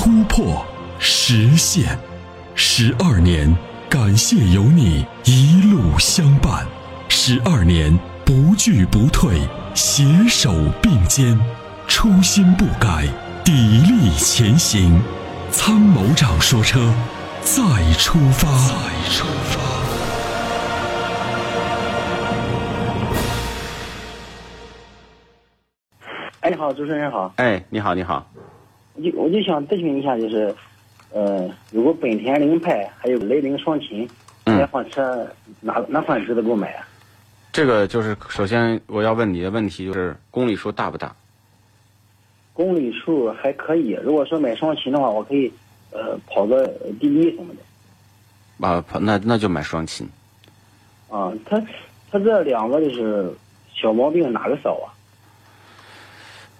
[0.00, 0.64] 突破，
[1.00, 1.98] 实现，
[2.54, 3.52] 十二年，
[3.90, 6.64] 感谢有你一路相伴，
[7.08, 9.40] 十二年不惧不退，
[9.74, 11.36] 携手并肩，
[11.88, 13.08] 初心不改，
[13.44, 15.02] 砥砺前行。
[15.50, 16.94] 参谋长说：“车，
[17.40, 17.60] 再
[17.94, 19.58] 出发。”再出发。
[26.38, 27.32] 哎，你好，主持人好。
[27.34, 28.24] 哎，你好，你好。
[29.02, 30.54] 就我就想咨询一下，就是，
[31.12, 34.08] 呃，如果本田凌派还有雷凌双擎
[34.44, 35.26] 两款车，
[35.60, 36.86] 哪哪款值得购买啊？
[37.52, 41.14] 这个就是首先我要问你的问题就是公里数大不大？
[42.52, 43.90] 公里数还可以。
[44.02, 45.52] 如果说买双擎的话，我可以
[45.90, 46.66] 呃跑个
[47.00, 48.66] 第一什么的。
[48.66, 50.08] 啊，跑那那就买双擎。
[51.08, 51.62] 啊，它
[52.10, 53.32] 它这两个就是
[53.74, 54.90] 小毛病哪个少啊？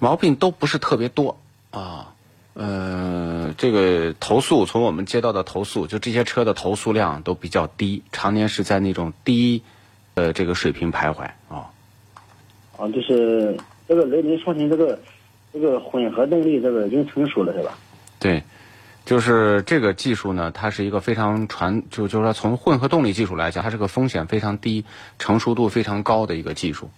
[0.00, 1.36] 毛病都不是特别多
[1.70, 2.12] 啊。
[2.54, 9.62] 呃，这个投诉从我们接到的投诉，就这些车的投诉量都比较低，常年是在那种低，
[10.14, 11.70] 呃，这个水平徘徊啊。
[12.76, 13.56] 啊，就是
[13.88, 14.98] 这个雷凌双擎这个
[15.52, 17.76] 这个混合动力这个已经成熟了是吧？
[18.20, 18.42] 对，
[19.04, 24.84] 就是这个技术呢，它是一个非常传，就就是说从混合动力技术来讲，它是个风险非常低、
[25.18, 26.88] 成熟度非常高的一个技术。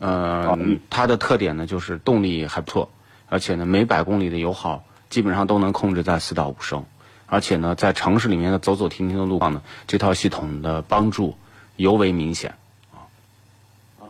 [0.00, 2.90] 呃，它的特点呢就是动力还不错。
[3.30, 6.84] 而且呢，每百公里的油耗基本上都能控制在四到五升，
[7.26, 11.34] 而且呢，在城市里面的走走停停的路况呢，这套系统的帮助
[11.76, 12.54] 尤为明显。
[12.92, 13.06] 啊，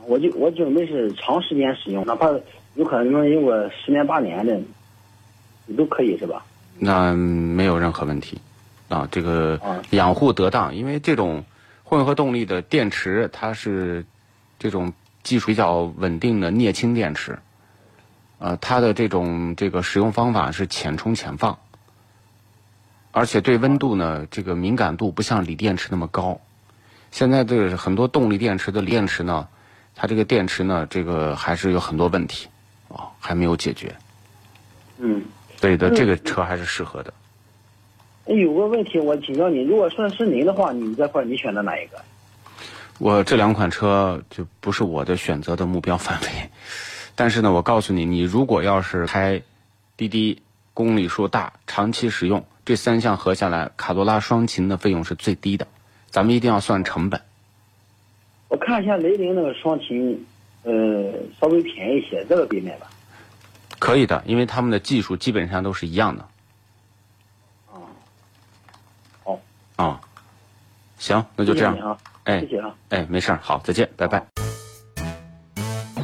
[0.07, 2.29] 我就我准备是长时间使用，哪怕
[2.75, 4.59] 有可能能用个十年八年的，
[5.77, 6.45] 都可以是吧？
[6.79, 8.39] 那没有任何问题，
[8.89, 9.61] 啊，这个
[9.91, 11.45] 养护得当，因为这种
[11.85, 14.07] 混合动力的电池，它是
[14.59, 17.39] 这种技术比较稳定的镍氢电池。
[18.41, 21.59] 呃，它的这种这个使用方法是浅充浅放，
[23.13, 26.41] 而且对温度呢，这个敏感度不像锂电池那么高。
[27.11, 29.47] 现在这个很多动力电池的锂电池呢，
[29.95, 32.49] 它这个电池呢，这个还是有很多问题，
[32.89, 33.95] 啊，还没有解决。
[34.97, 35.23] 嗯，
[35.61, 37.13] 对的，这个车还是适合的。
[38.25, 42.01] 有个问题我请教你，如果算是您的话，你这块你选择哪一个？
[42.99, 46.29] 我这两款车就不是我的选择的目标范围。
[47.21, 49.43] 但是呢，我告诉你，你如果要是开
[49.99, 50.41] 滴滴，
[50.73, 55.67] 公里数大，长期使用，这三项合下来，卡罗拉双擎的费用是最低的。
[56.09, 57.21] 咱们一定要算成本。
[58.49, 60.25] 我看一下雷凌那个双擎，
[60.63, 62.89] 呃，稍微便宜一些，这个可以买吧？
[63.79, 66.27] 可以的，因为他们的技术基本上都是一样的。
[67.75, 67.83] 哦，
[69.25, 69.41] 好。
[69.77, 70.01] 啊，
[70.97, 71.99] 行，那就这样。
[72.25, 72.75] 哎，谢谢啊。
[72.89, 74.40] 哎，没事儿，好，再见，拜拜。